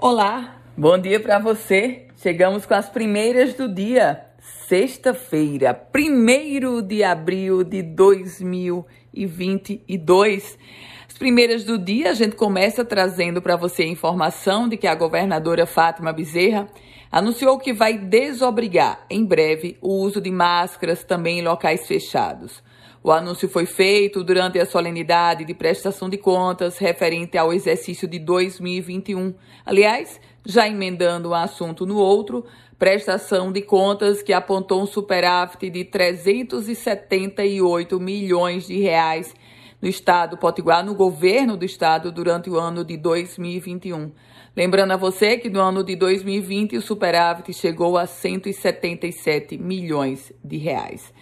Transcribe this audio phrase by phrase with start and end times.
[0.00, 2.06] Olá, bom dia para você.
[2.22, 4.26] Chegamos com as primeiras do dia,
[4.68, 10.56] sexta-feira, 1 de abril de 2022.
[11.08, 14.94] As primeiras do dia, a gente começa trazendo para você a informação de que a
[14.94, 16.68] governadora Fátima Bezerra
[17.10, 22.62] anunciou que vai desobrigar em breve o uso de máscaras também em locais fechados.
[23.02, 28.18] O anúncio foi feito durante a solenidade de prestação de contas referente ao exercício de
[28.18, 29.32] 2021.
[29.64, 32.44] Aliás, já emendando um assunto no outro,
[32.78, 39.32] prestação de contas que apontou um superávit de 378 milhões de reais
[39.80, 44.12] no estado Potiguar, no governo do estado durante o ano de 2021.
[44.56, 50.56] Lembrando a você que no ano de 2020 o superávit chegou a 177 milhões de
[50.56, 51.12] reais.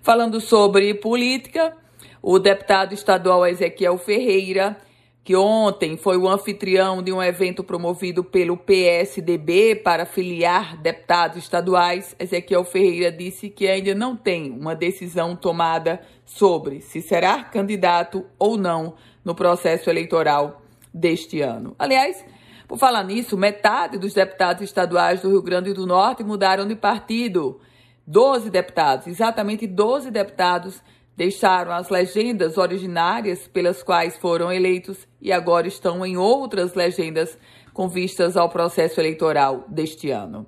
[0.00, 1.76] Falando sobre política,
[2.22, 4.76] o deputado estadual Ezequiel Ferreira,
[5.24, 12.14] que ontem foi o anfitrião de um evento promovido pelo PSDB para filiar deputados estaduais,
[12.18, 18.58] Ezequiel Ferreira disse que ainda não tem uma decisão tomada sobre se será candidato ou
[18.58, 20.60] não no processo eleitoral
[20.92, 21.74] deste ano.
[21.78, 22.22] Aliás,
[22.68, 27.60] por falar nisso, metade dos deputados estaduais do Rio Grande do Norte mudaram de partido.
[28.06, 30.82] 12 deputados, exatamente 12 deputados,
[31.16, 37.38] deixaram as legendas originárias pelas quais foram eleitos e agora estão em outras legendas
[37.72, 40.46] com vistas ao processo eleitoral deste ano.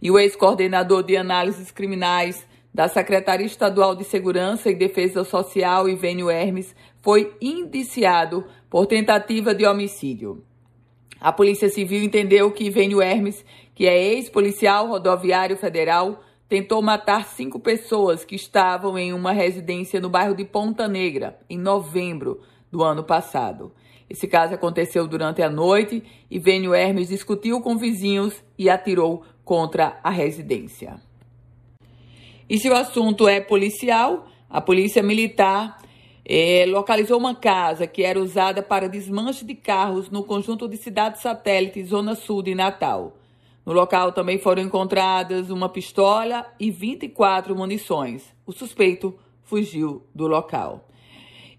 [0.00, 6.30] E o ex-coordenador de análises criminais da Secretaria Estadual de Segurança e Defesa Social, Ivênio
[6.30, 10.44] Hermes, foi indiciado por tentativa de homicídio.
[11.20, 17.60] A Polícia Civil entendeu que Ivênio Hermes, que é ex-policial rodoviário federal, tentou matar cinco
[17.60, 22.40] pessoas que estavam em uma residência no bairro de Ponta Negra, em novembro
[22.72, 23.72] do ano passado.
[24.08, 30.00] Esse caso aconteceu durante a noite e Vênio Hermes discutiu com vizinhos e atirou contra
[30.02, 31.00] a residência.
[32.48, 35.76] E se o assunto é policial, a Polícia Militar
[36.24, 41.20] é, localizou uma casa que era usada para desmanche de carros no conjunto de cidades
[41.20, 43.18] satélite, Zona Sul de Natal.
[43.68, 48.34] No local também foram encontradas uma pistola e 24 munições.
[48.46, 50.88] O suspeito fugiu do local.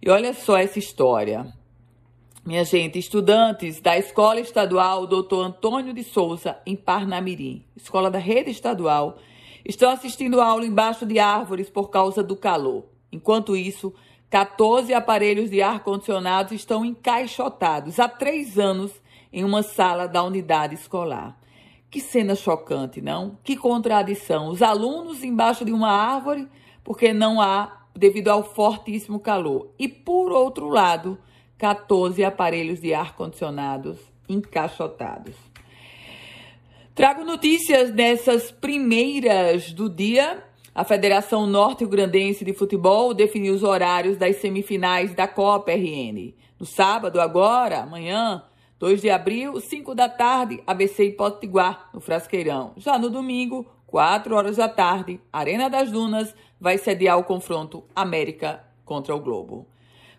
[0.01, 1.45] E olha só essa história.
[2.43, 5.35] Minha gente, estudantes da Escola Estadual Dr.
[5.35, 9.19] Antônio de Souza, em Parnamirim, escola da rede estadual,
[9.63, 12.85] estão assistindo aula embaixo de árvores por causa do calor.
[13.11, 13.93] Enquanto isso,
[14.31, 18.99] 14 aparelhos de ar-condicionado estão encaixotados há três anos
[19.31, 21.38] em uma sala da unidade escolar.
[21.89, 23.37] Que cena chocante, não?
[23.43, 24.49] Que contradição.
[24.49, 26.47] Os alunos embaixo de uma árvore
[26.83, 29.71] porque não há, devido ao fortíssimo calor.
[29.77, 31.17] E por outro lado,
[31.57, 35.35] 14 aparelhos de ar-condicionados encaixotados.
[36.93, 40.43] Trago notícias dessas primeiras do dia.
[40.75, 46.33] A Federação Norte Grandense de Futebol definiu os horários das semifinais da Copa RN.
[46.59, 48.43] No sábado, agora, amanhã,
[48.79, 52.71] 2 de abril, 5 da tarde, ABC e Potiguar, no Frasqueirão.
[52.77, 58.63] Já no domingo, 4 horas da tarde, Arena das Dunas vai sediar o confronto América
[58.85, 59.67] contra o Globo.